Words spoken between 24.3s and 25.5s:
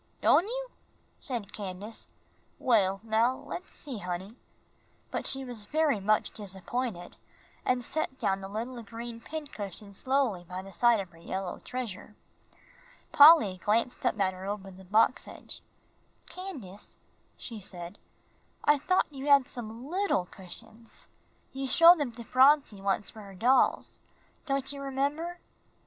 don't you remember?"